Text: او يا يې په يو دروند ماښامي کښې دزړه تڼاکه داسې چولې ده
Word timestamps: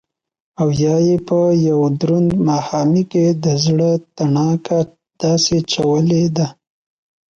او 0.59 0.67
يا 0.83 0.95
يې 1.07 1.15
په 1.27 1.39
يو 1.67 1.79
دروند 2.01 2.29
ماښامي 2.47 3.03
کښې 3.11 3.25
دزړه 3.43 3.91
تڼاکه 4.17 4.77
داسې 5.21 5.57
چولې 5.71 6.23
ده 6.35 6.47